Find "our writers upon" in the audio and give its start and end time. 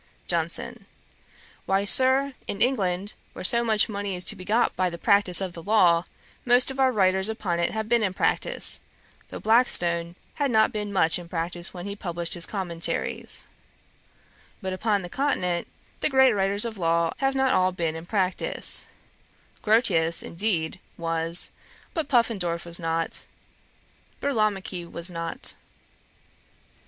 6.79-7.59